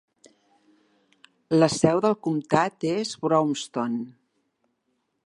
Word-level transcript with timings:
La 1.57 1.69
seu 1.73 2.01
del 2.07 2.17
comtat 2.29 2.87
és 2.95 3.15
Brownstown. 3.27 4.01